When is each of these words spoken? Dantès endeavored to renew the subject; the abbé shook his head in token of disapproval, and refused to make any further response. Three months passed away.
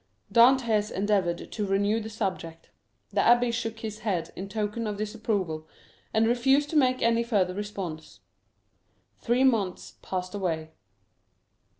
Dantès 0.33 0.89
endeavored 0.91 1.51
to 1.51 1.67
renew 1.67 1.99
the 1.99 2.09
subject; 2.09 2.71
the 3.11 3.21
abbé 3.21 3.53
shook 3.53 3.81
his 3.81 3.99
head 3.99 4.33
in 4.35 4.49
token 4.49 4.87
of 4.87 4.97
disapproval, 4.97 5.67
and 6.11 6.27
refused 6.27 6.71
to 6.71 6.75
make 6.75 7.03
any 7.03 7.21
further 7.21 7.53
response. 7.53 8.21
Three 9.19 9.43
months 9.43 9.97
passed 10.01 10.33
away. 10.33 10.71